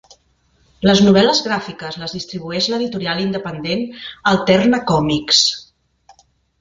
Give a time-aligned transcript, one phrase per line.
[0.89, 3.85] Les novel·les gràfiques les distribueix l'editorial independent
[4.33, 5.47] Alterna Comics.